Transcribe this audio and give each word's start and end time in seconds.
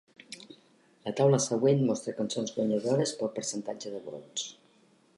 La 1.07 1.13
taula 1.19 1.41
següent 1.45 1.85
mostra 1.91 2.15
cançons 2.21 2.57
guanyadores 2.57 3.15
pel 3.21 3.33
percentatge 3.39 3.97
de 3.99 4.05
vots. 4.11 4.53